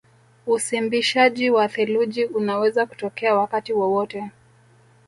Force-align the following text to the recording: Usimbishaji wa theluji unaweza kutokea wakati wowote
Usimbishaji 0.45 1.49
wa 1.49 1.67
theluji 1.69 2.25
unaweza 2.25 2.85
kutokea 2.85 3.35
wakati 3.35 3.73
wowote 3.73 4.31